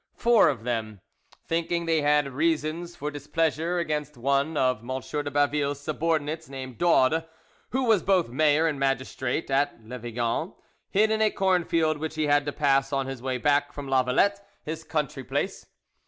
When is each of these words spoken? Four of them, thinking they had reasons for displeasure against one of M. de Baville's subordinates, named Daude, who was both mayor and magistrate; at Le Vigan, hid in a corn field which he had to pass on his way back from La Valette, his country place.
Four 0.15 0.49
of 0.49 0.63
them, 0.63 0.99
thinking 1.45 1.85
they 1.85 2.01
had 2.01 2.27
reasons 2.33 2.95
for 2.95 3.11
displeasure 3.11 3.77
against 3.77 4.17
one 4.17 4.57
of 4.57 4.79
M. 4.81 4.99
de 4.99 5.29
Baville's 5.29 5.79
subordinates, 5.79 6.49
named 6.49 6.79
Daude, 6.79 7.27
who 7.69 7.83
was 7.83 8.01
both 8.01 8.27
mayor 8.27 8.65
and 8.65 8.79
magistrate; 8.79 9.51
at 9.51 9.79
Le 9.83 9.99
Vigan, 9.99 10.53
hid 10.89 11.11
in 11.11 11.21
a 11.21 11.29
corn 11.29 11.63
field 11.63 11.99
which 11.99 12.15
he 12.15 12.25
had 12.25 12.47
to 12.47 12.51
pass 12.51 12.91
on 12.91 13.05
his 13.05 13.21
way 13.21 13.37
back 13.37 13.73
from 13.73 13.87
La 13.87 14.01
Valette, 14.01 14.43
his 14.65 14.83
country 14.83 15.23
place. 15.23 15.67